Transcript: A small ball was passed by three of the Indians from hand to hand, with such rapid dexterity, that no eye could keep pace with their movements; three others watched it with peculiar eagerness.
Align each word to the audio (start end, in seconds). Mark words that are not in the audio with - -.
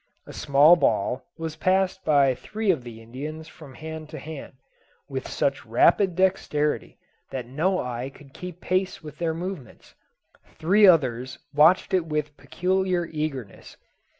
A 0.25 0.33
small 0.33 0.75
ball 0.75 1.27
was 1.37 1.57
passed 1.57 2.03
by 2.03 2.33
three 2.33 2.71
of 2.71 2.83
the 2.83 3.03
Indians 3.03 3.47
from 3.47 3.75
hand 3.75 4.09
to 4.09 4.17
hand, 4.17 4.53
with 5.07 5.27
such 5.27 5.63
rapid 5.63 6.15
dexterity, 6.15 6.97
that 7.29 7.45
no 7.45 7.79
eye 7.79 8.09
could 8.09 8.33
keep 8.33 8.61
pace 8.61 9.03
with 9.03 9.19
their 9.19 9.35
movements; 9.35 9.93
three 10.57 10.87
others 10.87 11.37
watched 11.53 11.93
it 11.93 12.07
with 12.07 12.35
peculiar 12.35 13.05
eagerness. 13.11 13.77